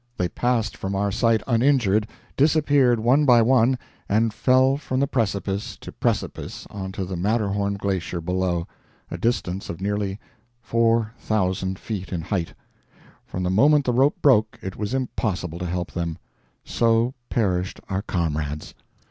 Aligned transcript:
They 0.17 0.29
passed 0.29 0.75
from 0.75 0.95
our 0.95 1.11
sight 1.11 1.43
uninjured, 1.45 2.07
disappeared 2.35 2.99
one 2.99 3.23
by 3.23 3.43
one, 3.43 3.77
and 4.09 4.33
fell 4.33 4.75
from 4.75 4.99
the 4.99 5.05
precipice 5.05 5.77
to 5.77 5.91
precipice 5.91 6.65
onto 6.71 7.05
the 7.05 7.15
Matterhorn 7.15 7.75
glacier 7.75 8.19
below, 8.19 8.65
a 9.11 9.19
distance 9.19 9.69
of 9.69 9.79
nearly 9.79 10.19
four 10.59 11.13
thousand 11.19 11.77
feet 11.77 12.11
in 12.11 12.21
height. 12.23 12.55
From 13.27 13.43
the 13.43 13.51
moment 13.51 13.85
the 13.85 13.93
rope 13.93 14.19
broke 14.23 14.57
it 14.63 14.75
was 14.75 14.95
impossible 14.95 15.59
to 15.59 15.67
help 15.67 15.91
them. 15.91 16.17
So 16.65 17.13
perished 17.29 17.79
our 17.87 18.01
comrades! 18.01 18.73